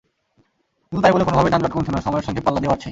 [0.91, 2.79] কিন্তু তাই বলে কোনোভাবেই যানজট কমছে না, সময়ের সঙ্গে পাল্লা দিয়ে বাড়ছেই।